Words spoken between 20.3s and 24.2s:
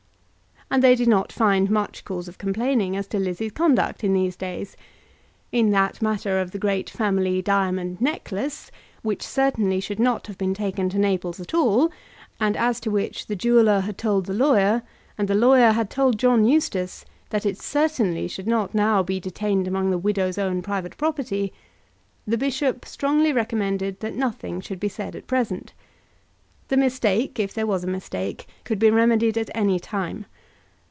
own private property, the bishop strongly recommended that